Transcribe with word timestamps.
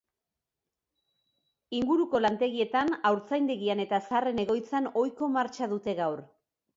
Inguruko 1.79 2.21
lantegietan, 2.25 2.89
haurtzaindegian 3.09 3.83
eta 3.83 3.99
zaharren 4.07 4.41
egoitzan 4.45 4.89
ohiko 5.03 5.29
martxa 5.37 5.69
dute 5.75 5.95
gaur. 6.01 6.25